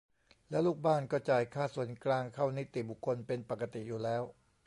[0.49, 4.23] แล้วลูกบ้านก็จ่ายค่าส่วนกลางเข้านิติบุคคลเป็นปกติอยู่แล้ว